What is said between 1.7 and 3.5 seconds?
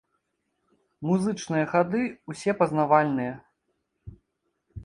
хады ўсе пазнавальныя.